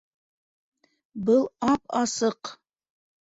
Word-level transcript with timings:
—Был 1.27 1.45
ап-асыҡ! 1.73 2.55